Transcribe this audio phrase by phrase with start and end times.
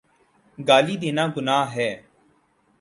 [0.67, 1.89] گالی دینا گناہ ہے۔